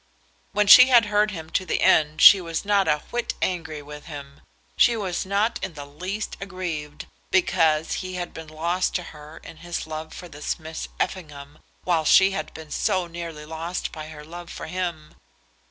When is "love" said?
9.85-10.11, 14.25-14.49